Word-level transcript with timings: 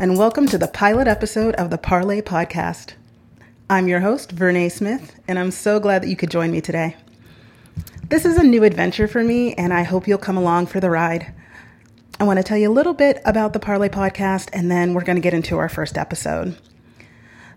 and 0.00 0.16
welcome 0.16 0.46
to 0.46 0.56
the 0.56 0.68
pilot 0.68 1.08
episode 1.08 1.56
of 1.56 1.70
the 1.70 1.76
Parlay 1.76 2.20
Podcast. 2.20 2.92
I'm 3.68 3.88
your 3.88 3.98
host, 3.98 4.32
Vernay 4.32 4.70
Smith, 4.70 5.18
and 5.26 5.40
I'm 5.40 5.50
so 5.50 5.80
glad 5.80 6.02
that 6.02 6.08
you 6.08 6.14
could 6.14 6.30
join 6.30 6.52
me 6.52 6.60
today. 6.60 6.94
This 8.08 8.24
is 8.24 8.36
a 8.36 8.44
new 8.44 8.62
adventure 8.62 9.08
for 9.08 9.24
me, 9.24 9.54
and 9.54 9.74
I 9.74 9.82
hope 9.82 10.06
you'll 10.06 10.18
come 10.18 10.36
along 10.36 10.66
for 10.66 10.78
the 10.78 10.88
ride. 10.88 11.34
I 12.20 12.24
want 12.24 12.36
to 12.36 12.44
tell 12.44 12.56
you 12.56 12.70
a 12.70 12.72
little 12.72 12.94
bit 12.94 13.20
about 13.24 13.54
the 13.54 13.58
Parlay 13.58 13.88
Podcast, 13.88 14.50
and 14.52 14.70
then 14.70 14.94
we're 14.94 15.02
going 15.02 15.16
to 15.16 15.20
get 15.20 15.34
into 15.34 15.58
our 15.58 15.68
first 15.68 15.98
episode. 15.98 16.56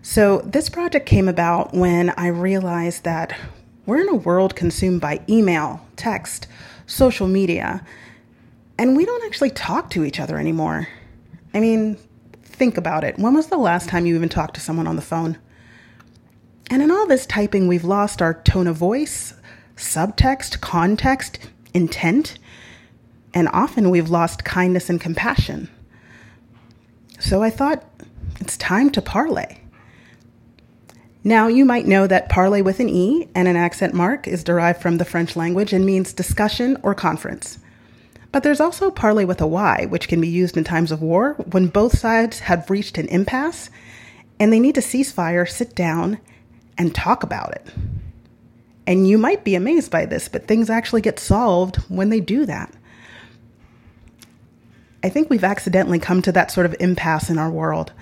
So, 0.02 0.40
this 0.40 0.68
project 0.68 1.06
came 1.06 1.28
about 1.28 1.72
when 1.72 2.10
I 2.16 2.26
realized 2.26 3.04
that 3.04 3.38
we're 3.86 4.00
in 4.00 4.08
a 4.08 4.16
world 4.16 4.56
consumed 4.56 5.00
by 5.00 5.20
email, 5.28 5.86
text, 5.94 6.48
social 6.88 7.28
media, 7.28 7.86
and 8.76 8.96
we 8.96 9.04
don't 9.04 9.24
actually 9.26 9.50
talk 9.50 9.90
to 9.90 10.04
each 10.04 10.18
other 10.18 10.38
anymore. 10.38 10.88
I 11.54 11.60
mean, 11.60 11.96
think 12.42 12.76
about 12.76 13.04
it. 13.04 13.18
When 13.18 13.34
was 13.34 13.48
the 13.48 13.58
last 13.58 13.88
time 13.88 14.06
you 14.06 14.14
even 14.14 14.28
talked 14.28 14.54
to 14.54 14.60
someone 14.60 14.86
on 14.86 14.96
the 14.96 15.02
phone? 15.02 15.38
And 16.70 16.82
in 16.82 16.90
all 16.90 17.06
this 17.06 17.26
typing, 17.26 17.68
we've 17.68 17.84
lost 17.84 18.22
our 18.22 18.34
tone 18.42 18.66
of 18.66 18.76
voice, 18.76 19.34
subtext, 19.76 20.60
context, 20.60 21.38
intent, 21.74 22.38
and 23.34 23.48
often 23.52 23.90
we've 23.90 24.10
lost 24.10 24.44
kindness 24.44 24.88
and 24.88 25.00
compassion. 25.00 25.68
So 27.18 27.42
I 27.42 27.50
thought 27.50 27.84
it's 28.40 28.56
time 28.56 28.90
to 28.90 29.02
parlay. 29.02 29.58
Now, 31.24 31.46
you 31.46 31.64
might 31.64 31.86
know 31.86 32.06
that 32.08 32.28
parley 32.28 32.62
with 32.62 32.80
an 32.80 32.88
E 32.88 33.28
and 33.34 33.46
an 33.46 33.54
accent 33.54 33.94
mark 33.94 34.26
is 34.26 34.42
derived 34.42 34.82
from 34.82 34.98
the 34.98 35.04
French 35.04 35.36
language 35.36 35.72
and 35.72 35.86
means 35.86 36.12
discussion 36.12 36.76
or 36.82 36.94
conference. 36.94 37.58
But 38.32 38.42
there's 38.42 38.60
also 38.60 38.90
parley 38.90 39.24
with 39.24 39.40
a 39.40 39.46
Y, 39.46 39.86
which 39.88 40.08
can 40.08 40.20
be 40.20 40.28
used 40.28 40.56
in 40.56 40.64
times 40.64 40.90
of 40.90 41.02
war 41.02 41.34
when 41.50 41.68
both 41.68 41.98
sides 41.98 42.40
have 42.40 42.70
reached 42.70 42.98
an 42.98 43.08
impasse 43.08 43.70
and 44.40 44.52
they 44.52 44.58
need 44.58 44.74
to 44.74 44.82
cease 44.82 45.12
fire, 45.12 45.46
sit 45.46 45.74
down, 45.74 46.18
and 46.78 46.94
talk 46.94 47.22
about 47.22 47.52
it. 47.52 47.66
And 48.86 49.06
you 49.06 49.18
might 49.18 49.44
be 49.44 49.54
amazed 49.54 49.90
by 49.90 50.06
this, 50.06 50.28
but 50.28 50.48
things 50.48 50.70
actually 50.70 51.02
get 51.02 51.20
solved 51.20 51.76
when 51.88 52.08
they 52.08 52.20
do 52.20 52.46
that. 52.46 52.72
I 55.04 55.08
think 55.08 55.28
we've 55.30 55.44
accidentally 55.44 55.98
come 55.98 56.22
to 56.22 56.32
that 56.32 56.50
sort 56.50 56.66
of 56.66 56.74
impasse 56.80 57.28
in 57.28 57.38
our 57.38 57.50
world 57.50 57.92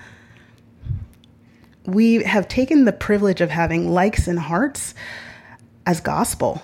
we 1.85 2.23
have 2.23 2.47
taken 2.47 2.85
the 2.85 2.93
privilege 2.93 3.41
of 3.41 3.49
having 3.49 3.91
likes 3.91 4.27
and 4.27 4.39
hearts 4.39 4.93
as 5.85 5.99
gospel 5.99 6.61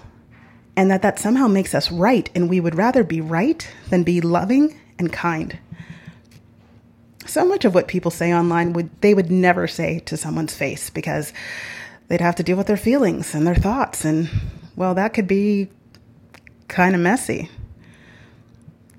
and 0.77 0.91
that 0.91 1.01
that 1.01 1.19
somehow 1.19 1.47
makes 1.47 1.73
us 1.73 1.91
right 1.91 2.29
and 2.35 2.49
we 2.49 2.59
would 2.59 2.75
rather 2.75 3.03
be 3.03 3.19
right 3.19 3.67
than 3.89 4.03
be 4.03 4.21
loving 4.21 4.79
and 4.99 5.11
kind. 5.11 5.57
So 7.25 7.43
much 7.43 7.65
of 7.65 7.75
what 7.75 7.87
people 7.87 8.11
say 8.11 8.33
online 8.33 8.71
would 8.73 8.89
they 9.01 9.13
would 9.13 9.31
never 9.31 9.67
say 9.67 9.99
to 10.01 10.15
someone's 10.15 10.55
face 10.55 10.89
because 10.91 11.33
they'd 12.07 12.21
have 12.21 12.35
to 12.35 12.43
deal 12.43 12.55
with 12.55 12.67
their 12.67 12.77
feelings 12.77 13.33
and 13.33 13.45
their 13.45 13.55
thoughts 13.55 14.05
and 14.05 14.29
well 14.75 14.93
that 14.93 15.13
could 15.13 15.27
be 15.27 15.67
kind 16.67 16.95
of 16.95 17.01
messy. 17.01 17.49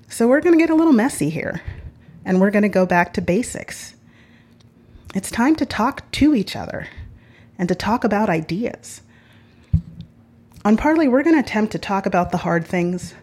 So 0.09 0.27
we're 0.27 0.41
going 0.41 0.57
to 0.57 0.61
get 0.61 0.71
a 0.71 0.75
little 0.75 0.93
messy 0.93 1.29
here 1.29 1.61
and 2.25 2.41
we're 2.41 2.51
going 2.51 2.63
to 2.63 2.69
go 2.69 2.85
back 2.85 3.13
to 3.13 3.21
basics. 3.21 3.95
It's 5.15 5.31
time 5.31 5.55
to 5.55 5.65
talk 5.65 6.11
to 6.11 6.35
each 6.35 6.55
other 6.55 6.87
and 7.57 7.69
to 7.69 7.75
talk 7.75 8.03
about 8.03 8.29
ideas. 8.29 9.01
On 10.65 10.75
Parley, 10.75 11.07
we're 11.07 11.23
going 11.23 11.35
to 11.35 11.41
attempt 11.41 11.71
to 11.71 11.79
talk 11.79 12.05
about 12.05 12.31
the 12.31 12.37
hard 12.37 12.65
things, 12.65 13.13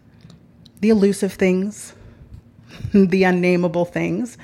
the 0.80 0.88
elusive 0.88 1.34
things, 1.34 1.94
the 2.94 3.24
unnameable 3.24 3.84
things, 3.84 4.38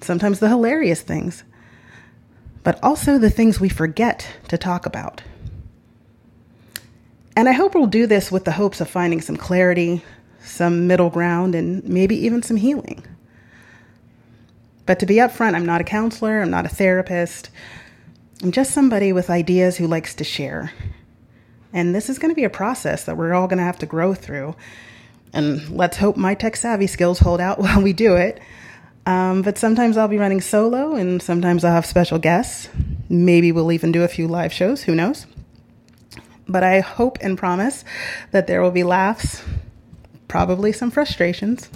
sometimes 0.00 0.38
the 0.38 0.48
hilarious 0.48 1.00
things, 1.00 1.42
but 2.62 2.78
also 2.82 3.18
the 3.18 3.30
things 3.30 3.58
we 3.58 3.68
forget 3.68 4.28
to 4.48 4.56
talk 4.56 4.86
about. 4.86 5.22
And 7.36 7.48
I 7.48 7.52
hope 7.52 7.74
we'll 7.74 7.86
do 7.86 8.06
this 8.06 8.30
with 8.30 8.44
the 8.44 8.52
hopes 8.52 8.80
of 8.80 8.88
finding 8.88 9.20
some 9.20 9.36
clarity, 9.36 10.02
some 10.42 10.86
middle 10.86 11.10
ground, 11.10 11.54
and 11.54 11.82
maybe 11.84 12.16
even 12.16 12.42
some 12.42 12.56
healing. 12.56 13.04
But 14.86 15.00
to 15.00 15.06
be 15.06 15.16
upfront, 15.16 15.54
I'm 15.54 15.66
not 15.66 15.80
a 15.80 15.84
counselor, 15.84 16.40
I'm 16.40 16.50
not 16.50 16.64
a 16.64 16.70
therapist. 16.70 17.50
I'm 18.42 18.52
just 18.52 18.70
somebody 18.70 19.12
with 19.12 19.28
ideas 19.28 19.76
who 19.76 19.86
likes 19.86 20.14
to 20.14 20.24
share. 20.24 20.72
And 21.76 21.94
this 21.94 22.08
is 22.08 22.18
going 22.18 22.30
to 22.30 22.34
be 22.34 22.44
a 22.44 22.50
process 22.50 23.04
that 23.04 23.18
we're 23.18 23.34
all 23.34 23.46
going 23.46 23.58
to 23.58 23.64
have 23.64 23.78
to 23.80 23.86
grow 23.86 24.14
through. 24.14 24.56
And 25.34 25.68
let's 25.68 25.98
hope 25.98 26.16
my 26.16 26.34
tech 26.34 26.56
savvy 26.56 26.86
skills 26.86 27.18
hold 27.18 27.38
out 27.38 27.58
while 27.60 27.82
we 27.82 27.92
do 27.92 28.16
it. 28.16 28.40
Um, 29.04 29.42
but 29.42 29.58
sometimes 29.58 29.98
I'll 29.98 30.08
be 30.08 30.16
running 30.16 30.40
solo, 30.40 30.96
and 30.96 31.22
sometimes 31.22 31.64
I'll 31.64 31.74
have 31.74 31.84
special 31.84 32.18
guests. 32.18 32.70
Maybe 33.10 33.52
we'll 33.52 33.70
even 33.72 33.92
do 33.92 34.02
a 34.02 34.08
few 34.08 34.26
live 34.26 34.54
shows, 34.54 34.84
who 34.84 34.94
knows? 34.94 35.26
But 36.48 36.64
I 36.64 36.80
hope 36.80 37.18
and 37.20 37.36
promise 37.36 37.84
that 38.30 38.46
there 38.46 38.62
will 38.62 38.70
be 38.70 38.82
laughs, 38.82 39.44
probably 40.28 40.72
some 40.72 40.90
frustrations, 40.90 41.68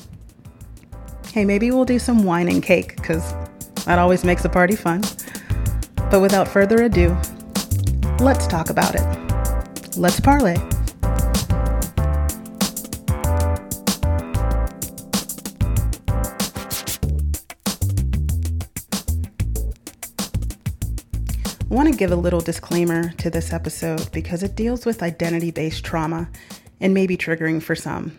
Hey, 1.33 1.45
maybe 1.45 1.71
we'll 1.71 1.85
do 1.85 2.01
some 2.01 2.25
wine 2.25 2.49
and 2.49 2.61
cake 2.61 2.97
because 2.97 3.35
that 3.85 4.01
always 4.01 4.25
makes 4.25 4.45
a 4.45 4.49
party 4.49 4.75
fun. 4.75 5.03
But 6.11 6.21
without 6.21 6.49
further 6.49 6.83
ado, 6.83 7.17
let's 8.19 8.49
talk 8.49 8.69
about 8.69 8.97
it. 8.97 9.30
Let's 9.97 10.21
parlay. 10.21 10.55
I 21.63 21.75
want 21.75 21.89
to 21.89 21.97
give 21.97 22.13
a 22.13 22.17
little 22.17 22.41
disclaimer 22.41 23.11
to 23.15 23.31
this 23.31 23.53
episode 23.53 24.13
because 24.13 24.45
it 24.45 24.55
deals 24.55 24.87
with 24.87 25.03
identity 25.03 25.51
based 25.51 25.85
trauma 25.85 26.31
and 26.81 26.95
may 26.95 27.07
be 27.09 27.17
triggering 27.17 27.61
for 27.61 27.75
some. 27.75 28.19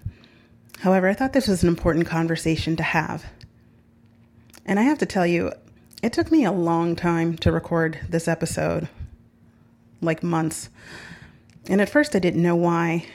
However, 0.80 1.08
I 1.08 1.14
thought 1.14 1.32
this 1.32 1.48
was 1.48 1.64
an 1.64 1.70
important 1.70 2.06
conversation 2.06 2.76
to 2.76 2.84
have. 2.84 3.26
And 4.66 4.78
I 4.78 4.84
have 4.84 4.98
to 5.00 5.06
tell 5.06 5.26
you, 5.26 5.54
it 6.04 6.12
took 6.12 6.32
me 6.32 6.44
a 6.44 6.52
long 6.52 6.98
time 6.98 7.38
to 7.38 7.52
record 7.52 8.00
this 8.10 8.28
episode 8.28 8.90
like 10.02 10.22
months. 10.22 10.70
And 11.68 11.82
at 11.82 11.90
first, 11.90 12.16
I 12.16 12.20
didn't 12.20 12.42
know 12.42 12.56
why. 12.56 13.06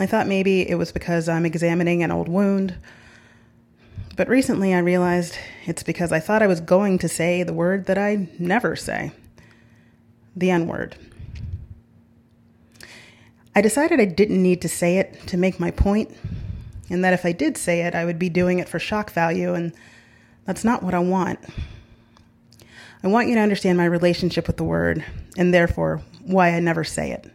I 0.00 0.06
thought 0.06 0.26
maybe 0.26 0.68
it 0.68 0.76
was 0.76 0.92
because 0.92 1.28
I'm 1.28 1.46
examining 1.46 2.02
an 2.02 2.10
old 2.10 2.28
wound. 2.28 2.76
But 4.16 4.28
recently, 4.28 4.74
I 4.74 4.78
realized 4.78 5.36
it's 5.66 5.82
because 5.82 6.12
I 6.12 6.20
thought 6.20 6.42
I 6.42 6.46
was 6.46 6.60
going 6.60 6.98
to 6.98 7.08
say 7.08 7.42
the 7.42 7.52
word 7.52 7.86
that 7.86 7.98
I 7.98 8.28
never 8.38 8.76
say 8.76 9.12
the 10.36 10.50
N 10.50 10.66
word. 10.66 10.96
I 13.54 13.60
decided 13.60 14.00
I 14.00 14.04
didn't 14.04 14.42
need 14.42 14.62
to 14.62 14.68
say 14.68 14.98
it 14.98 15.26
to 15.28 15.36
make 15.36 15.60
my 15.60 15.70
point, 15.70 16.10
and 16.90 17.04
that 17.04 17.12
if 17.12 17.24
I 17.24 17.32
did 17.32 17.56
say 17.56 17.82
it, 17.82 17.94
I 17.94 18.04
would 18.04 18.18
be 18.18 18.28
doing 18.28 18.58
it 18.58 18.68
for 18.68 18.80
shock 18.80 19.12
value, 19.12 19.54
and 19.54 19.72
that's 20.44 20.64
not 20.64 20.82
what 20.82 20.94
I 20.94 20.98
want. 20.98 21.38
I 23.02 23.06
want 23.06 23.28
you 23.28 23.34
to 23.34 23.40
understand 23.40 23.78
my 23.78 23.84
relationship 23.84 24.46
with 24.46 24.56
the 24.56 24.64
word, 24.64 25.04
and 25.36 25.54
therefore 25.54 26.02
why 26.22 26.50
I 26.50 26.60
never 26.60 26.82
say 26.82 27.12
it. 27.12 27.30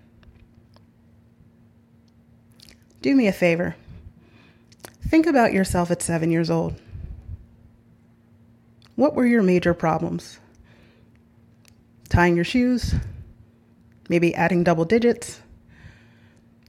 Do 3.01 3.16
me 3.16 3.28
a 3.28 3.31
favor. 3.31 3.75
Think 5.07 5.25
about 5.25 5.54
yourself 5.54 5.90
at 5.92 6.01
seven 6.01 6.31
years 6.31 6.50
old. 6.50 6.75
What 8.96 9.16
were 9.16 9.25
your 9.25 9.42
major 9.42 9.74
problems? 9.74 10.40
Tying 12.10 12.36
your 12.36 12.46
shoes? 12.46 12.94
Maybe 14.10 14.36
adding 14.36 14.63
double 14.63 14.86
digits? 14.86 15.40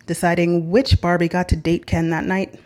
Deciding 0.07 0.71
which 0.71 1.01
Barbie 1.01 1.29
got 1.29 1.49
to 1.49 1.57
date 1.57 1.87
Ken 1.87 2.11
that 2.11 2.25
night? 2.25 2.59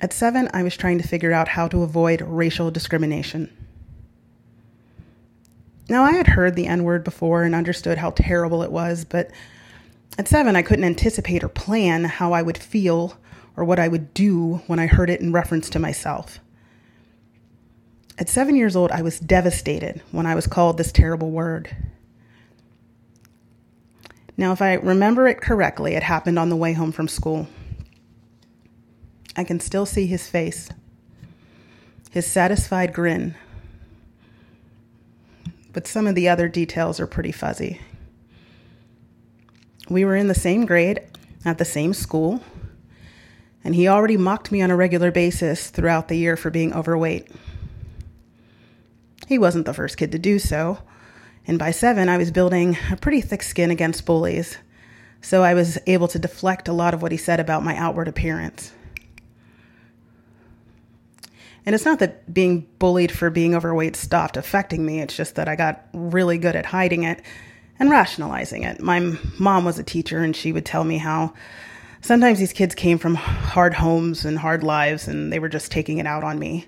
At 0.00 0.12
seven, 0.12 0.48
I 0.52 0.62
was 0.62 0.76
trying 0.76 0.98
to 0.98 1.08
figure 1.08 1.32
out 1.32 1.48
how 1.48 1.66
to 1.68 1.82
avoid 1.82 2.20
racial 2.20 2.70
discrimination. 2.70 3.50
Now, 5.88 6.04
I 6.04 6.12
had 6.12 6.28
heard 6.28 6.56
the 6.56 6.66
N 6.66 6.84
word 6.84 7.04
before 7.04 7.42
and 7.42 7.54
understood 7.54 7.98
how 7.98 8.10
terrible 8.10 8.62
it 8.62 8.72
was, 8.72 9.04
but 9.04 9.30
at 10.16 10.28
seven, 10.28 10.56
I 10.56 10.62
couldn't 10.62 10.84
anticipate 10.84 11.42
or 11.42 11.48
plan 11.48 12.04
how 12.04 12.32
I 12.32 12.42
would 12.42 12.58
feel 12.58 13.18
or 13.56 13.64
what 13.64 13.78
I 13.78 13.88
would 13.88 14.14
do 14.14 14.62
when 14.66 14.78
I 14.78 14.86
heard 14.86 15.10
it 15.10 15.20
in 15.20 15.32
reference 15.32 15.68
to 15.70 15.78
myself. 15.78 16.40
At 18.18 18.28
seven 18.28 18.54
years 18.54 18.76
old, 18.76 18.92
I 18.92 19.02
was 19.02 19.18
devastated 19.18 20.00
when 20.12 20.26
I 20.26 20.34
was 20.34 20.46
called 20.46 20.78
this 20.78 20.92
terrible 20.92 21.30
word. 21.30 21.76
Now, 24.36 24.52
if 24.52 24.62
I 24.62 24.74
remember 24.74 25.26
it 25.28 25.40
correctly, 25.40 25.94
it 25.94 26.02
happened 26.02 26.38
on 26.38 26.48
the 26.48 26.56
way 26.56 26.72
home 26.72 26.92
from 26.92 27.08
school. 27.08 27.48
I 29.36 29.44
can 29.44 29.58
still 29.58 29.86
see 29.86 30.06
his 30.06 30.28
face, 30.28 30.68
his 32.10 32.26
satisfied 32.26 32.92
grin. 32.92 33.34
But 35.72 35.88
some 35.88 36.06
of 36.06 36.14
the 36.14 36.28
other 36.28 36.48
details 36.48 37.00
are 37.00 37.06
pretty 37.06 37.32
fuzzy. 37.32 37.80
We 39.88 40.04
were 40.04 40.16
in 40.16 40.28
the 40.28 40.34
same 40.34 40.64
grade 40.64 41.00
at 41.44 41.58
the 41.58 41.64
same 41.64 41.92
school, 41.92 42.40
and 43.62 43.74
he 43.74 43.86
already 43.86 44.16
mocked 44.16 44.50
me 44.50 44.62
on 44.62 44.70
a 44.70 44.76
regular 44.76 45.10
basis 45.10 45.68
throughout 45.68 46.08
the 46.08 46.16
year 46.16 46.36
for 46.36 46.50
being 46.50 46.72
overweight. 46.72 47.28
He 49.26 49.38
wasn't 49.38 49.66
the 49.66 49.74
first 49.74 49.96
kid 49.96 50.12
to 50.12 50.18
do 50.18 50.38
so, 50.38 50.78
and 51.46 51.58
by 51.58 51.70
seven, 51.70 52.08
I 52.08 52.16
was 52.16 52.30
building 52.30 52.78
a 52.90 52.96
pretty 52.96 53.20
thick 53.20 53.42
skin 53.42 53.70
against 53.70 54.06
bullies, 54.06 54.56
so 55.20 55.42
I 55.42 55.52
was 55.52 55.78
able 55.86 56.08
to 56.08 56.18
deflect 56.18 56.68
a 56.68 56.72
lot 56.72 56.94
of 56.94 57.02
what 57.02 57.12
he 57.12 57.18
said 57.18 57.38
about 57.38 57.62
my 57.62 57.76
outward 57.76 58.08
appearance. 58.08 58.72
And 61.66 61.74
it's 61.74 61.84
not 61.84 61.98
that 61.98 62.32
being 62.32 62.66
bullied 62.78 63.12
for 63.12 63.30
being 63.30 63.54
overweight 63.54 63.96
stopped 63.96 64.38
affecting 64.38 64.84
me, 64.84 65.00
it's 65.00 65.16
just 65.16 65.34
that 65.34 65.48
I 65.48 65.56
got 65.56 65.86
really 65.92 66.38
good 66.38 66.56
at 66.56 66.66
hiding 66.66 67.02
it 67.02 67.22
and 67.78 67.90
rationalizing 67.90 68.62
it. 68.62 68.80
My 68.80 69.00
mom 69.38 69.64
was 69.64 69.78
a 69.78 69.84
teacher, 69.84 70.18
and 70.18 70.34
she 70.34 70.52
would 70.52 70.64
tell 70.64 70.84
me 70.84 70.98
how 70.98 71.34
sometimes 72.00 72.38
these 72.38 72.52
kids 72.52 72.74
came 72.74 72.98
from 72.98 73.14
hard 73.14 73.74
homes 73.74 74.24
and 74.24 74.38
hard 74.38 74.62
lives, 74.62 75.08
and 75.08 75.32
they 75.32 75.38
were 75.38 75.48
just 75.48 75.72
taking 75.72 75.98
it 75.98 76.06
out 76.06 76.24
on 76.24 76.38
me, 76.38 76.66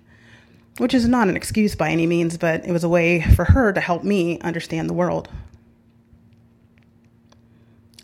which 0.79 0.94
is 0.94 1.08
not 1.08 1.29
an 1.29 1.37
excuse 1.37 1.75
by 1.75 1.91
any 1.91 2.06
means, 2.06 2.37
but 2.37 2.67
it 2.67 2.73
was 2.73 2.85
a 2.85 2.88
way 2.88 3.20
for 3.20 3.44
her 3.44 3.73
to 3.73 3.81
help 3.81 4.05
me 4.05 4.41
understand 4.41 4.88
the 4.88 4.94
world. 4.94 5.29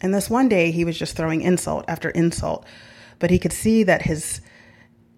And 0.00 0.12
this 0.12 0.28
one 0.28 0.48
day, 0.48 0.70
he 0.72 0.84
was 0.84 0.98
just 0.98 1.16
throwing 1.16 1.42
insult 1.42 1.84
after 1.86 2.10
insult, 2.10 2.66
but 3.18 3.30
he 3.30 3.38
could 3.38 3.52
see 3.52 3.82
that 3.84 4.02
his 4.02 4.40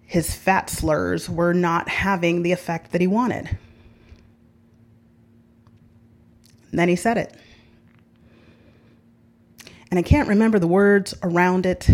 his 0.07 0.35
fat 0.35 0.69
slurs 0.69 1.27
were 1.27 1.53
not 1.53 1.89
having 1.89 2.43
the 2.43 2.51
effect 2.51 2.91
that 2.91 3.01
he 3.01 3.07
wanted. 3.07 3.57
And 6.69 6.79
then 6.79 6.89
he 6.89 6.95
said 6.95 7.17
it. 7.17 7.35
And 9.89 9.99
I 9.99 10.01
can't 10.01 10.27
remember 10.27 10.59
the 10.59 10.67
words 10.67 11.13
around 11.21 11.65
it 11.65 11.89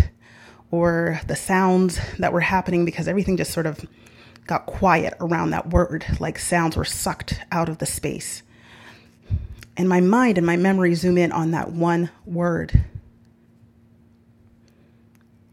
or 0.70 1.20
the 1.26 1.36
sounds 1.36 2.00
that 2.18 2.32
were 2.32 2.40
happening 2.40 2.84
because 2.84 3.06
everything 3.06 3.36
just 3.36 3.52
sort 3.52 3.66
of 3.66 3.84
got 4.46 4.66
quiet 4.66 5.14
around 5.20 5.50
that 5.50 5.70
word, 5.70 6.04
like 6.18 6.38
sounds 6.38 6.76
were 6.76 6.84
sucked 6.84 7.40
out 7.52 7.68
of 7.68 7.78
the 7.78 7.86
space. 7.86 8.42
And 9.76 9.88
my 9.88 10.00
mind 10.00 10.38
and 10.38 10.46
my 10.46 10.56
memory 10.56 10.94
zoom 10.94 11.16
in 11.16 11.32
on 11.32 11.52
that 11.52 11.72
one 11.72 12.10
word. 12.26 12.84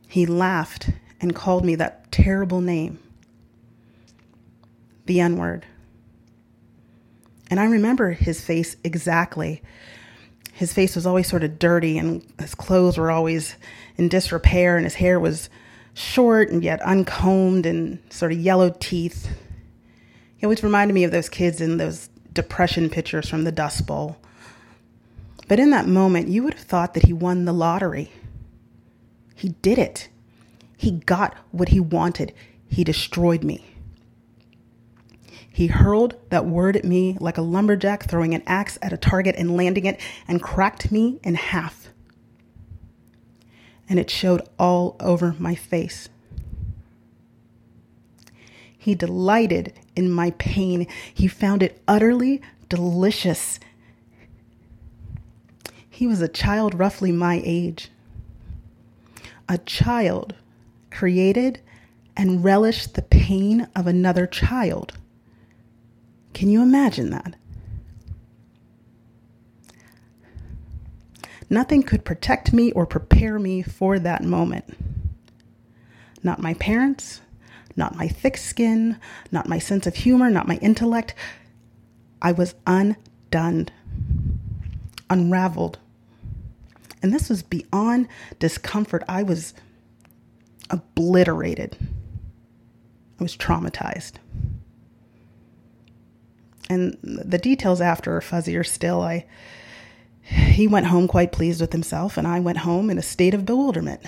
He 0.08 0.26
laughed 0.26 0.90
and 1.22 1.36
called 1.36 1.64
me 1.64 1.76
that 1.76 2.12
terrible 2.12 2.62
name, 2.62 3.00
the 5.06 5.20
N 5.20 5.38
word. 5.38 5.66
And 7.50 7.60
I 7.60 7.66
remember 7.66 8.12
his 8.12 8.44
face 8.44 8.76
exactly. 8.84 9.62
His 10.60 10.74
face 10.74 10.94
was 10.94 11.08
always 11.08 11.26
sort 11.26 11.46
of 11.46 11.58
dirty, 11.58 11.98
and 11.98 12.22
his 12.38 12.54
clothes 12.54 12.98
were 12.98 13.12
always 13.12 13.56
in 13.96 14.10
disrepair, 14.10 14.76
and 14.76 14.84
his 14.84 14.96
hair 14.96 15.18
was 15.18 15.50
short 15.94 16.50
and 16.50 16.62
yet 16.62 16.82
uncombed 16.82 17.66
and 17.66 18.00
sort 18.10 18.34
of 18.34 18.40
yellow 18.40 18.76
teeth. 18.78 19.30
He 20.36 20.46
always 20.46 20.62
reminded 20.62 20.96
me 20.96 21.06
of 21.06 21.12
those 21.12 21.30
kids 21.30 21.62
in 21.62 21.78
those 21.78 22.10
depression 22.34 22.90
pictures 22.90 23.30
from 23.30 23.46
the 23.46 23.54
Dust 23.54 23.88
Bowl. 23.88 24.18
But 25.48 25.62
in 25.62 25.70
that 25.70 25.88
moment, 25.88 26.28
you 26.28 26.44
would 26.44 26.56
have 26.56 26.64
thought 26.64 26.94
that 26.94 27.06
he 27.06 27.14
won 27.14 27.46
the 27.46 27.54
lottery. 27.54 28.12
He 29.36 29.56
did 29.62 29.78
it. 29.78 30.10
He 30.76 30.92
got 30.92 31.38
what 31.52 31.70
he 31.70 31.80
wanted. 31.80 32.34
He 32.68 32.84
destroyed 32.84 33.46
me. 33.46 33.66
He 35.60 35.68
hurled 35.68 36.16
that 36.30 36.46
word 36.46 36.78
at 36.78 36.86
me 36.86 37.18
like 37.20 37.38
a 37.38 37.42
lumberjack 37.42 38.06
throwing 38.06 38.34
an 38.34 38.44
axe 38.48 38.80
at 38.82 38.94
a 38.94 38.98
target 38.98 39.36
and 39.38 39.58
landing 39.58 39.86
it 39.86 40.00
and 40.26 40.42
cracked 40.42 40.90
me 40.90 41.20
in 41.22 41.36
half. 41.36 41.90
And 43.90 44.00
it 44.00 44.10
showed 44.10 44.42
all 44.58 44.96
over 45.02 45.36
my 45.38 45.56
face. 45.56 46.08
He 48.78 48.96
delighted 48.96 49.74
in 49.98 50.10
my 50.10 50.32
pain. 50.32 50.88
He 51.14 51.28
found 51.28 51.62
it 51.62 51.82
utterly 51.90 52.42
delicious. 52.70 53.60
He 55.90 56.08
was 56.08 56.22
a 56.22 56.30
child 56.30 56.74
roughly 56.74 57.12
my 57.12 57.42
age. 57.44 57.90
A 59.50 59.58
child 59.58 60.36
created 60.90 61.60
and 62.16 62.46
relished 62.46 62.94
the 62.94 63.02
pain 63.02 63.68
of 63.76 63.88
another 63.88 64.26
child. 64.26 64.94
Can 66.40 66.50
you 66.50 66.62
imagine 66.62 67.10
that? 67.10 67.36
Nothing 71.50 71.84
could 71.84 72.06
protect 72.06 72.54
me 72.54 72.72
or 72.72 72.86
prepare 72.86 73.38
me 73.38 73.62
for 73.62 74.00
that 74.00 74.24
moment. 74.24 74.74
Not 76.24 76.40
my 76.40 76.54
parents, 76.54 77.20
not 77.76 77.98
my 77.98 78.08
thick 78.08 78.38
skin, 78.38 79.02
not 79.34 79.50
my 79.50 79.60
sense 79.60 79.86
of 79.86 79.96
humor, 79.96 80.30
not 80.30 80.48
my 80.48 80.56
intellect. 80.62 81.14
I 82.22 82.32
was 82.32 82.56
undone, 82.66 83.68
unraveled. 85.10 85.78
And 87.04 87.14
this 87.14 87.28
was 87.28 87.44
beyond 87.44 88.08
discomfort. 88.40 89.04
I 89.10 89.24
was 89.24 89.54
obliterated. 90.70 91.76
I 93.20 93.24
was 93.24 93.36
traumatized. 93.36 94.14
And 96.70 96.98
the 97.02 97.40
details 97.40 97.82
after 97.82 98.16
are 98.16 98.22
fuzzier 98.22 98.66
still. 98.66 99.02
I 99.02 99.26
he 100.30 100.68
went 100.68 100.86
home 100.86 101.08
quite 101.08 101.32
pleased 101.32 101.60
with 101.60 101.72
himself, 101.72 102.16
and 102.16 102.28
I 102.28 102.40
went 102.40 102.60
home 102.60 102.90
in 102.92 103.00
a 103.00 103.04
state 103.04 103.34
of 103.34 103.46
bewilderment. 103.46 104.02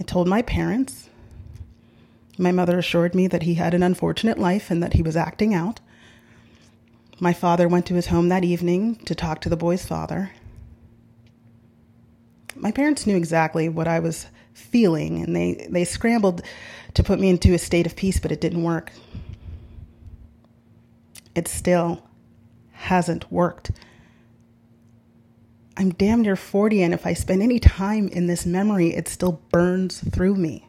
I 0.00 0.02
told 0.02 0.26
my 0.26 0.42
parents. 0.42 1.08
My 2.36 2.52
mother 2.52 2.78
assured 2.78 3.14
me 3.14 3.28
that 3.28 3.44
he 3.44 3.54
had 3.54 3.72
an 3.72 3.82
unfortunate 3.82 4.38
life 4.38 4.70
and 4.70 4.82
that 4.82 4.94
he 4.94 5.02
was 5.02 5.16
acting 5.16 5.54
out. 5.54 5.80
My 7.18 7.32
father 7.32 7.66
went 7.66 7.86
to 7.86 7.94
his 7.94 8.08
home 8.08 8.28
that 8.28 8.44
evening 8.44 8.96
to 9.06 9.14
talk 9.14 9.40
to 9.42 9.48
the 9.48 9.56
boy's 9.56 9.86
father. 9.86 10.32
My 12.54 12.72
parents 12.72 13.06
knew 13.06 13.16
exactly 13.16 13.68
what 13.68 13.88
I 13.88 14.00
was 14.00 14.26
feeling, 14.52 15.22
and 15.22 15.34
they, 15.34 15.66
they 15.70 15.84
scrambled 15.84 16.42
to 16.94 17.02
put 17.02 17.20
me 17.20 17.30
into 17.30 17.54
a 17.54 17.58
state 17.58 17.86
of 17.86 17.96
peace, 17.96 18.18
but 18.18 18.32
it 18.32 18.40
didn't 18.40 18.64
work. 18.64 18.92
It 21.36 21.46
still 21.46 22.02
hasn't 22.72 23.30
worked. 23.30 23.70
I'm 25.76 25.90
damn 25.90 26.22
near 26.22 26.34
40, 26.34 26.82
and 26.82 26.92
if 26.94 27.06
I 27.06 27.12
spend 27.12 27.42
any 27.42 27.60
time 27.60 28.08
in 28.08 28.26
this 28.26 28.44
memory, 28.44 28.94
it 28.94 29.06
still 29.06 29.40
burns 29.52 30.00
through 30.00 30.34
me. 30.34 30.66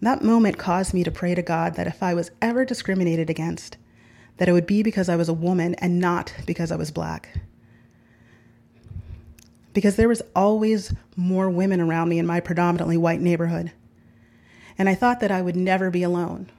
That 0.00 0.24
moment 0.24 0.58
caused 0.58 0.92
me 0.92 1.04
to 1.04 1.10
pray 1.12 1.36
to 1.36 1.42
God 1.42 1.74
that 1.74 1.86
if 1.86 2.02
I 2.02 2.14
was 2.14 2.32
ever 2.42 2.64
discriminated 2.64 3.30
against, 3.30 3.76
that 4.38 4.48
it 4.48 4.52
would 4.52 4.66
be 4.66 4.82
because 4.82 5.08
I 5.08 5.16
was 5.16 5.28
a 5.28 5.34
woman 5.34 5.74
and 5.74 6.00
not 6.00 6.34
because 6.46 6.72
I 6.72 6.76
was 6.76 6.90
black 6.90 7.40
because 9.72 9.96
there 9.96 10.08
was 10.08 10.22
always 10.34 10.92
more 11.16 11.48
women 11.48 11.80
around 11.80 12.08
me 12.08 12.18
in 12.18 12.26
my 12.26 12.40
predominantly 12.40 12.96
white 12.96 13.20
neighborhood. 13.20 13.72
And 14.76 14.88
I 14.88 14.94
thought 14.94 15.20
that 15.20 15.30
I 15.30 15.42
would 15.42 15.56
never 15.56 15.90
be 15.90 16.02
alone. 16.02 16.50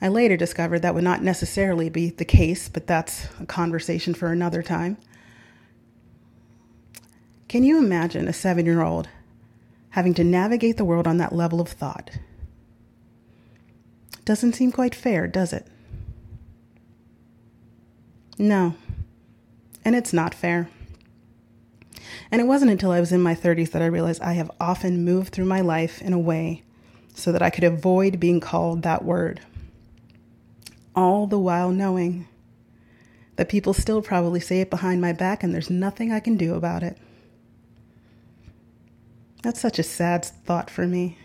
I 0.00 0.08
later 0.08 0.36
discovered 0.36 0.80
that 0.80 0.94
would 0.94 1.04
not 1.04 1.22
necessarily 1.22 1.88
be 1.88 2.10
the 2.10 2.24
case, 2.24 2.68
but 2.68 2.86
that's 2.86 3.28
a 3.40 3.46
conversation 3.46 4.14
for 4.14 4.30
another 4.30 4.62
time. 4.62 4.96
Can 7.48 7.64
you 7.64 7.78
imagine 7.78 8.28
a 8.28 8.32
seven 8.32 8.66
year 8.66 8.82
old 8.82 9.08
having 9.90 10.14
to 10.14 10.24
navigate 10.24 10.76
the 10.76 10.84
world 10.84 11.06
on 11.06 11.16
that 11.16 11.32
level 11.32 11.60
of 11.60 11.68
thought? 11.68 12.10
Doesn't 14.24 14.52
seem 14.52 14.70
quite 14.70 14.94
fair, 14.94 15.26
does 15.26 15.52
it? 15.52 15.66
No. 18.38 18.74
And 19.84 19.96
it's 19.96 20.12
not 20.12 20.34
fair. 20.34 20.68
And 22.30 22.40
it 22.40 22.44
wasn't 22.44 22.70
until 22.70 22.90
I 22.90 23.00
was 23.00 23.10
in 23.10 23.22
my 23.22 23.34
30s 23.34 23.70
that 23.72 23.82
I 23.82 23.86
realized 23.86 24.20
I 24.20 24.34
have 24.34 24.50
often 24.60 25.04
moved 25.04 25.32
through 25.32 25.46
my 25.46 25.62
life 25.62 26.02
in 26.02 26.12
a 26.12 26.18
way 26.18 26.62
so 27.14 27.32
that 27.32 27.42
I 27.42 27.50
could 27.50 27.64
avoid 27.64 28.20
being 28.20 28.38
called 28.38 28.82
that 28.82 29.04
word. 29.04 29.40
All 30.98 31.28
the 31.28 31.38
while 31.38 31.70
knowing 31.70 32.26
that 33.36 33.48
people 33.48 33.72
still 33.72 34.02
probably 34.02 34.40
say 34.40 34.60
it 34.60 34.68
behind 34.68 35.00
my 35.00 35.12
back 35.12 35.44
and 35.44 35.54
there's 35.54 35.70
nothing 35.70 36.10
I 36.10 36.18
can 36.18 36.36
do 36.36 36.56
about 36.56 36.82
it. 36.82 36.98
That's 39.44 39.60
such 39.60 39.78
a 39.78 39.84
sad 39.84 40.24
thought 40.24 40.68
for 40.68 40.88
me. 40.88 41.16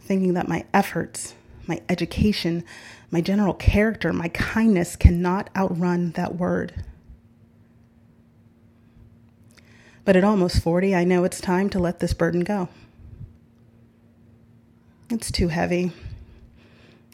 Thinking 0.00 0.32
that 0.32 0.48
my 0.48 0.64
efforts, 0.72 1.34
my 1.66 1.82
education, 1.90 2.64
my 3.10 3.20
general 3.20 3.52
character, 3.52 4.10
my 4.10 4.28
kindness 4.28 4.96
cannot 4.96 5.50
outrun 5.54 6.12
that 6.12 6.36
word. 6.36 6.82
But 10.06 10.16
at 10.16 10.24
almost 10.24 10.62
40, 10.62 10.94
I 10.94 11.04
know 11.04 11.24
it's 11.24 11.42
time 11.42 11.68
to 11.68 11.78
let 11.78 11.98
this 12.00 12.14
burden 12.14 12.40
go. 12.40 12.70
It's 15.10 15.30
too 15.30 15.48
heavy. 15.48 15.92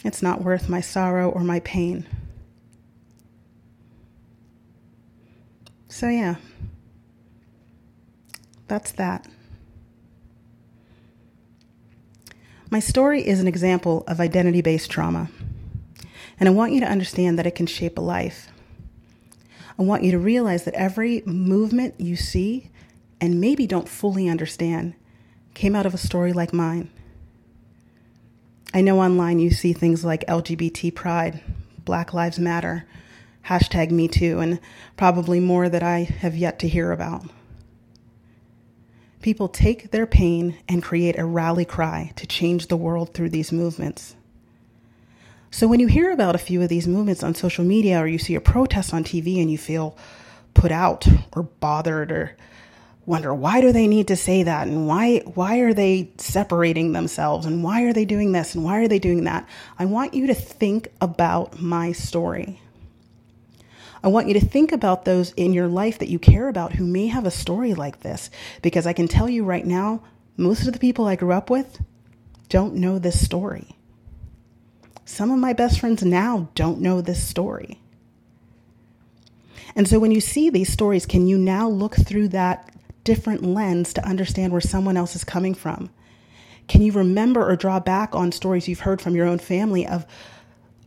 It's 0.04 0.23
not 0.23 0.42
worth 0.42 0.68
my 0.68 0.80
sorrow 0.80 1.30
or 1.30 1.40
my 1.42 1.61
pain. 1.61 2.06
So, 5.88 6.08
yeah, 6.08 6.37
that's 8.68 8.92
that. 8.92 9.26
My 12.70 12.80
story 12.80 13.26
is 13.26 13.40
an 13.40 13.49
example 13.49 14.04
of 14.06 14.20
identity 14.20 14.61
based 14.61 14.90
trauma, 14.90 15.30
and 16.38 16.49
I 16.49 16.52
want 16.52 16.73
you 16.73 16.80
to 16.80 16.90
understand 16.90 17.38
that 17.38 17.46
it 17.46 17.54
can 17.54 17.66
shape 17.66 17.96
a 17.96 18.02
life. 18.02 18.49
I 19.78 19.82
want 19.82 20.02
you 20.02 20.11
to 20.11 20.18
realize 20.18 20.64
that 20.64 20.75
every 20.75 21.23
movement 21.25 21.94
you 21.99 22.16
see 22.16 22.70
and 23.20 23.40
maybe 23.40 23.66
don't 23.66 23.88
fully 23.88 24.28
understand 24.28 24.94
came 25.54 25.75
out 25.75 25.87
of 25.87 25.94
a 25.94 25.99
story 25.99 26.32
like 26.32 26.52
mine. 26.52 26.90
I 28.74 28.80
know 28.80 29.00
online 29.00 29.38
you 29.38 29.52
see 29.52 29.72
things 29.72 30.04
like 30.04 30.26
LGBT 30.26 30.92
pride, 30.92 31.40
Black 31.84 32.12
Lives 32.12 32.40
Matter, 32.40 32.84
hashtag 33.46 33.92
Me 33.92 34.08
Too, 34.08 34.40
and 34.40 34.58
probably 34.96 35.38
more 35.38 35.68
that 35.68 35.84
I 35.84 36.00
have 36.00 36.34
yet 36.34 36.58
to 36.58 36.68
hear 36.68 36.90
about. 36.90 37.24
People 39.22 39.46
take 39.46 39.92
their 39.92 40.06
pain 40.06 40.58
and 40.68 40.82
create 40.82 41.16
a 41.16 41.24
rally 41.24 41.64
cry 41.64 42.12
to 42.16 42.26
change 42.26 42.66
the 42.66 42.76
world 42.76 43.14
through 43.14 43.30
these 43.30 43.52
movements. 43.52 44.16
So 45.52 45.68
when 45.68 45.78
you 45.78 45.86
hear 45.86 46.10
about 46.10 46.34
a 46.34 46.38
few 46.38 46.60
of 46.60 46.68
these 46.68 46.88
movements 46.88 47.22
on 47.22 47.36
social 47.36 47.64
media 47.64 48.00
or 48.00 48.08
you 48.08 48.18
see 48.18 48.34
a 48.34 48.40
protest 48.40 48.92
on 48.92 49.04
TV 49.04 49.40
and 49.40 49.48
you 49.48 49.56
feel 49.56 49.96
put 50.52 50.72
out 50.72 51.06
or 51.30 51.44
bothered 51.44 52.10
or 52.10 52.36
wonder 53.06 53.34
why 53.34 53.61
do 53.61 53.73
they 53.73 53.87
need 53.87 54.08
to 54.08 54.16
say 54.16 54.42
that 54.42 54.66
and 54.66 54.87
why 54.87 55.18
why 55.34 55.58
are 55.58 55.75
they 55.75 56.11
separating 56.16 56.92
themselves 56.92 57.44
and 57.46 57.62
why 57.62 57.82
are 57.82 57.92
they 57.92 58.04
doing 58.04 58.32
this 58.32 58.54
and 58.54 58.64
why 58.64 58.78
are 58.78 58.88
they 58.88 58.99
doing 58.99 59.25
that? 59.25 59.46
I 59.78 59.84
want 59.84 60.14
you 60.14 60.26
to 60.28 60.34
think 60.34 60.88
about 61.00 61.61
my 61.61 61.92
story. 61.92 62.61
I 64.02 64.08
want 64.08 64.28
you 64.28 64.34
to 64.34 64.44
think 64.44 64.73
about 64.73 65.04
those 65.04 65.32
in 65.32 65.52
your 65.54 65.68
life 65.68 65.99
that 65.99 66.11
you 66.11 66.18
care 66.18 66.49
about 66.49 66.75
who 66.75 66.87
may 66.87 67.06
have 67.06 67.25
a 67.25 67.30
story 67.30 67.75
like 67.75 68.00
this 68.00 68.30
because 68.61 68.87
I 68.87 68.92
can 68.92 69.08
tell 69.08 69.28
you 69.28 69.44
right 69.44 69.64
now 69.64 70.02
most 70.37 70.66
of 70.66 70.73
the 70.73 70.78
people 70.78 71.06
I 71.06 71.16
grew 71.16 71.32
up 71.32 71.49
with 71.49 71.80
don't 72.49 72.75
know 72.75 72.99
this 72.99 73.25
story. 73.25 73.76
Some 75.04 75.30
of 75.30 75.38
my 75.38 75.52
best 75.52 75.80
friends 75.80 76.02
now 76.02 76.49
don't 76.54 76.80
know 76.80 77.00
this 77.00 77.23
story. 77.23 77.80
And 79.76 79.88
so 79.88 79.99
when 79.99 80.12
you 80.12 80.20
see 80.20 80.50
these 80.50 80.73
stories, 80.73 81.06
can 81.06 81.26
you 81.26 81.37
now 81.37 81.68
look 81.68 81.96
through 81.96 82.28
that 82.28 82.73
different 83.04 83.42
lens 83.42 83.92
to 83.94 84.06
understand 84.06 84.52
where 84.52 84.61
someone 84.61 84.96
else 84.96 85.14
is 85.14 85.25
coming 85.25 85.54
from? 85.54 85.90
Can 86.66 86.82
you 86.82 86.92
remember 86.92 87.49
or 87.49 87.56
draw 87.56 87.78
back 87.78 88.14
on 88.14 88.32
stories 88.32 88.68
you've 88.68 88.80
heard 88.80 89.00
from 89.00 89.14
your 89.14 89.26
own 89.26 89.38
family 89.38 89.87
of, 89.87 90.06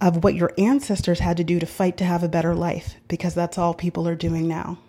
of 0.02 0.24
what 0.24 0.36
your 0.36 0.52
ancestors 0.58 1.20
had 1.20 1.38
to 1.38 1.44
do 1.44 1.60
to 1.60 1.66
fight 1.66 1.98
to 1.98 2.06
have 2.06 2.24
a 2.24 2.30
better 2.30 2.56
life? 2.56 2.96
Because 3.08 3.36
that's 3.36 3.58
all 3.58 3.74
people 3.74 4.08
are 4.08 4.16
doing 4.16 4.48
now. 4.48 4.80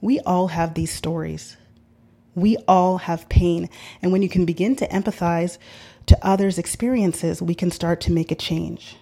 We 0.00 0.20
all 0.20 0.48
have 0.48 0.74
these 0.74 0.92
stories. 0.92 1.56
We 2.34 2.56
all 2.66 2.98
have 2.98 3.28
pain. 3.28 3.68
And 4.02 4.10
when 4.10 4.22
you 4.22 4.28
can 4.28 4.44
begin 4.44 4.76
to 4.76 4.88
empathize 4.88 5.58
to 6.06 6.18
others' 6.26 6.58
experiences, 6.58 7.40
we 7.40 7.54
can 7.54 7.70
start 7.70 8.00
to 8.02 8.12
make 8.12 8.30
a 8.30 8.34
change. 8.34 8.96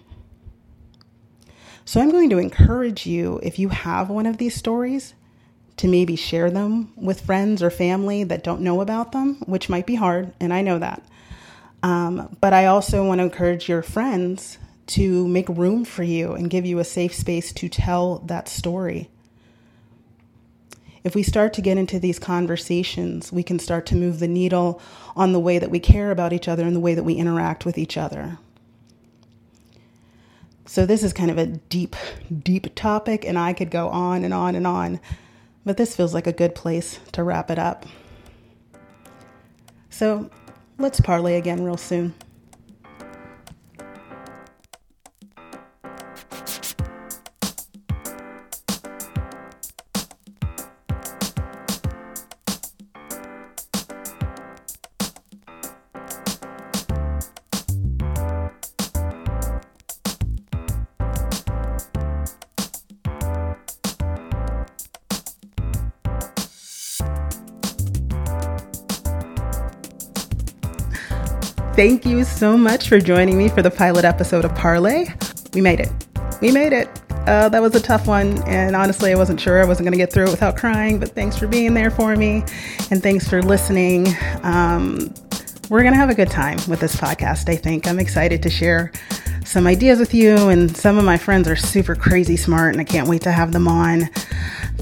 So 1.85 1.99
I'm 1.99 2.11
going 2.11 2.29
to 2.29 2.37
encourage 2.37 3.05
you, 3.05 3.39
if 3.43 3.59
you 3.59 3.69
have 3.69 4.09
one 4.09 4.25
of 4.25 4.37
these 4.37 4.55
stories, 4.55 5.13
to 5.77 5.87
maybe 5.87 6.15
share 6.15 6.51
them 6.51 6.91
with 6.95 7.21
friends 7.21 7.63
or 7.63 7.69
family 7.69 8.23
that 8.23 8.43
don't 8.43 8.61
know 8.61 8.81
about 8.81 9.11
them, 9.11 9.35
which 9.45 9.69
might 9.69 9.85
be 9.85 9.95
hard, 9.95 10.33
and 10.39 10.53
I 10.53 10.61
know 10.61 10.79
that. 10.79 11.03
Um, 11.81 12.35
but 12.39 12.53
I 12.53 12.65
also 12.65 13.05
want 13.05 13.19
to 13.19 13.23
encourage 13.23 13.67
your 13.67 13.81
friends 13.81 14.57
to 14.85 15.27
make 15.27 15.49
room 15.49 15.85
for 15.85 16.03
you 16.03 16.33
and 16.33 16.49
give 16.49 16.65
you 16.65 16.79
a 16.79 16.83
safe 16.83 17.13
space 17.13 17.51
to 17.53 17.69
tell 17.69 18.19
that 18.19 18.47
story. 18.47 19.09
If 21.03 21.15
we 21.15 21.23
start 21.23 21.53
to 21.53 21.61
get 21.61 21.77
into 21.77 21.99
these 21.99 22.19
conversations, 22.19 23.31
we 23.31 23.43
can 23.43 23.59
start 23.59 23.85
to 23.87 23.95
move 23.95 24.19
the 24.19 24.27
needle 24.27 24.81
on 25.15 25.33
the 25.33 25.39
way 25.39 25.59
that 25.59 25.69
we 25.69 25.79
care 25.79 26.11
about 26.11 26.31
each 26.31 26.47
other 26.47 26.63
and 26.63 26.75
the 26.75 26.79
way 26.79 26.93
that 26.93 27.03
we 27.03 27.15
interact 27.15 27.65
with 27.65 27.77
each 27.77 27.97
other. 27.97 28.37
So, 30.65 30.85
this 30.85 31.03
is 31.03 31.11
kind 31.11 31.29
of 31.29 31.37
a 31.37 31.45
deep, 31.45 31.95
deep 32.31 32.73
topic, 32.73 33.25
and 33.25 33.37
I 33.37 33.51
could 33.51 33.69
go 33.69 33.89
on 33.89 34.23
and 34.23 34.33
on 34.33 34.55
and 34.55 34.65
on, 34.65 35.01
but 35.65 35.77
this 35.77 35.95
feels 35.95 36.13
like 36.13 36.27
a 36.27 36.33
good 36.33 36.55
place 36.55 36.99
to 37.13 37.23
wrap 37.23 37.49
it 37.49 37.59
up. 37.59 37.85
So, 39.89 40.29
let's 40.77 40.99
parlay 40.99 41.35
again 41.35 41.63
real 41.63 41.77
soon. 41.77 42.13
Thank 71.75 72.05
you 72.05 72.23
so 72.23 72.55
much 72.55 72.87
for 72.87 72.99
joining 72.99 73.35
me 73.35 73.49
for 73.49 73.63
the 73.63 73.71
pilot 73.71 74.05
episode 74.05 74.45
of 74.45 74.53
Parlay. 74.53 75.07
We 75.55 75.61
made 75.61 75.79
it. 75.79 75.89
We 76.39 76.51
made 76.51 76.71
it. 76.71 76.87
Uh, 77.25 77.49
that 77.49 77.63
was 77.63 77.73
a 77.73 77.79
tough 77.79 78.05
one, 78.05 78.43
and 78.43 78.75
honestly, 78.75 79.11
I 79.11 79.15
wasn't 79.15 79.41
sure 79.41 79.59
I 79.59 79.65
wasn't 79.65 79.85
going 79.85 79.93
to 79.93 79.97
get 79.97 80.13
through 80.13 80.25
it 80.25 80.29
without 80.29 80.55
crying, 80.55 80.99
but 80.99 81.15
thanks 81.15 81.35
for 81.35 81.47
being 81.47 81.73
there 81.73 81.89
for 81.89 82.15
me, 82.15 82.43
and 82.91 83.01
thanks 83.01 83.27
for 83.27 83.41
listening. 83.41 84.05
Um, 84.43 85.11
we're 85.71 85.81
going 85.81 85.93
to 85.93 85.99
have 85.99 86.11
a 86.11 86.13
good 86.13 86.29
time 86.29 86.59
with 86.67 86.79
this 86.79 86.95
podcast, 86.95 87.49
I 87.49 87.55
think. 87.55 87.87
I'm 87.87 87.97
excited 87.97 88.43
to 88.43 88.51
share 88.51 88.91
some 89.43 89.65
ideas 89.65 89.97
with 89.97 90.13
you, 90.13 90.49
and 90.49 90.77
some 90.77 90.99
of 90.99 91.05
my 91.05 91.17
friends 91.17 91.47
are 91.47 91.55
super 91.55 91.95
crazy 91.95 92.37
smart, 92.37 92.73
and 92.73 92.81
I 92.81 92.83
can't 92.83 93.07
wait 93.07 93.23
to 93.23 93.31
have 93.31 93.51
them 93.51 93.67
on. 93.67 94.11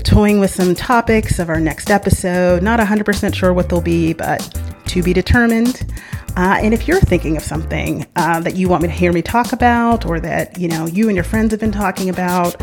Toying 0.03 0.41
with 0.41 0.51
some 0.51 0.75
topics 0.75 1.39
of 1.39 1.47
our 1.47 1.61
next 1.61 1.89
episode. 1.89 2.61
Not 2.61 2.81
100% 2.81 3.33
sure 3.33 3.53
what 3.53 3.69
they'll 3.69 3.79
be, 3.79 4.11
but 4.11 4.59
to 4.87 5.01
be 5.01 5.13
determined. 5.13 5.89
Uh, 6.37 6.59
and 6.61 6.73
if 6.73 6.87
you're 6.87 7.01
thinking 7.01 7.35
of 7.35 7.43
something 7.43 8.07
uh, 8.15 8.39
that 8.39 8.55
you 8.55 8.69
want 8.69 8.81
me 8.81 8.87
to 8.87 8.93
hear 8.93 9.11
me 9.11 9.21
talk 9.21 9.51
about 9.51 10.05
or 10.05 10.19
that 10.19 10.57
you 10.57 10.67
know 10.67 10.87
you 10.87 11.07
and 11.07 11.15
your 11.15 11.23
friends 11.23 11.51
have 11.51 11.59
been 11.59 11.71
talking 11.71 12.09
about 12.09 12.55